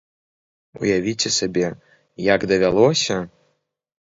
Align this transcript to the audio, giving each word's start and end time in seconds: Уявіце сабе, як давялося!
Уявіце 0.81 1.29
сабе, 1.39 1.69
як 2.31 2.47
давялося! 2.53 3.15